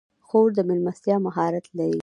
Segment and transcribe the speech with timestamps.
[0.27, 1.99] خور د میلمستیا مهارت لري.